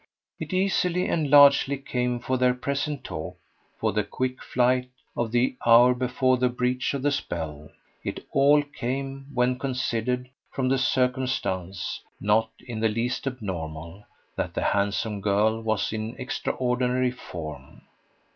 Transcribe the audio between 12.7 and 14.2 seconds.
the least abnormal,